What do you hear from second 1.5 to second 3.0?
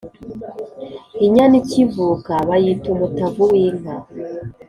ikivuka bayita